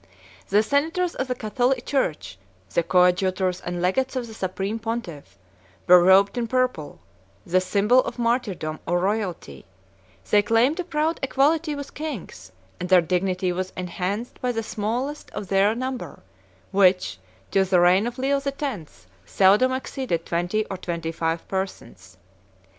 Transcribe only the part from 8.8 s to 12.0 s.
or royalty; they claimed a proud equality with